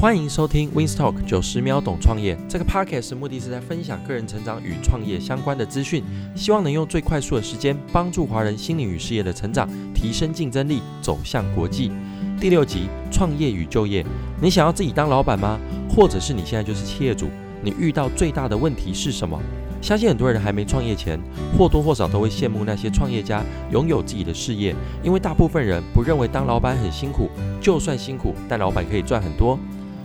[0.00, 2.36] 欢迎收听 Winstalk 九十秒懂创业。
[2.48, 6.02] 这个 podcast 目的是在分享个人成长与创业相关的资讯，
[6.34, 11.92] 希望能用最快速的时间帮助华人心理与事业的成长，提升竞争力，走向国际。
[12.40, 14.04] 第六集：创业与就业。
[14.40, 15.56] 你想要自己当老板吗？
[15.88, 17.28] 或者是你现在就是企业主？
[17.62, 19.40] 你遇到最大的问题是什么？
[19.80, 21.18] 相信很多人还没创业前，
[21.56, 27.28] 或多或少都会羡慕那些创业家拥有自己的事业，因为大部分人不认为当老板很辛苦，
[27.60, 29.58] 就算辛苦，但老板可以赚很多。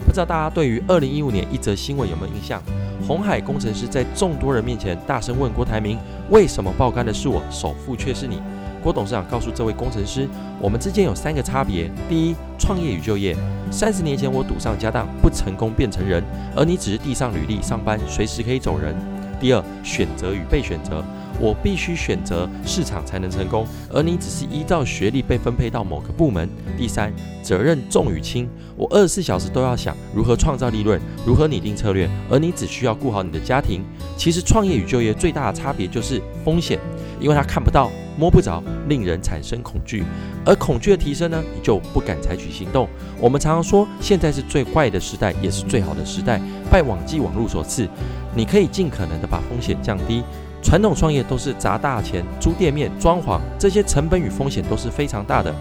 [0.06, 2.62] 不知道大家对于二零一五年一则新闻有没有印象？
[3.08, 5.98] 鸿海工程师在众多人面前大声问郭台铭
[6.32, 8.42] ：“为什么爆肝的是我，首富却是你？”
[8.88, 10.26] 郭董事长告诉这位工程师
[10.64, 11.92] ：“我们之间有三个差别。
[12.08, 13.36] 第一，创业与就业。
[13.70, 16.24] 三十年前我赌上家当，不成功变成人，
[16.56, 18.96] 而你只是递上履历上班，随时可以走人。
[19.42, 21.04] 第二，选择与被选择。”
[21.40, 26.50] 我必须选择市场才能成功，而你只是依照学历被分配到某个部门。
[26.76, 33.84] 第三，责任重与轻，我二十四小时都要想如何创造利润，如何拟定策略，而你只需要顾好你的家庭。
[34.16, 36.80] 其实创业与就业最大的差别就是风险，
[37.20, 40.04] 因为它看到、摸不着，令人产生恐惧，
[40.44, 42.90] 而恐惧的提升呢，你就不敢采取行动。
[43.20, 47.88] 我们常常说，现在是最坏的时代，也是最好的时代，拜网际网路所赐，
[48.34, 50.24] 你可以尽可能的把风险降低。
[50.64, 55.54] 传统创业都是砸大钱租店面、装潢，这些成本与风险都是非常大的。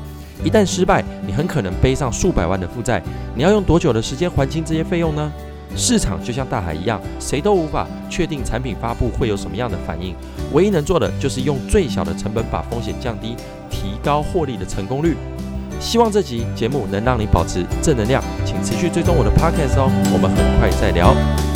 [0.42, 3.02] 一旦失败，你很可能背上数百万的负债。
[3.34, 5.30] 你要用多久的时间还清这些费用呢？
[5.74, 10.14] 市场就像大海一样，谁都无法确定产品发布会有什么样的反应。
[10.52, 13.34] 唯一能做的就是用最小的成本把风险降低，
[13.70, 15.16] 提高获利的成功率。
[15.78, 19.90] 希望这集节目能让你保持正能量，请持续追踪我的 podcast 哦。
[20.12, 21.55] 我们很快再聊。